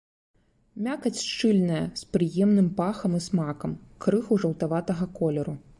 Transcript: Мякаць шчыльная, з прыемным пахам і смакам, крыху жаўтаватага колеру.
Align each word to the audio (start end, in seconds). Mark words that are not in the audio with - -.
Мякаць 0.87 1.23
шчыльная, 1.25 1.83
з 2.01 2.09
прыемным 2.15 2.73
пахам 2.83 3.11
і 3.19 3.25
смакам, 3.29 3.71
крыху 4.07 4.33
жаўтаватага 4.45 5.05
колеру. 5.21 5.53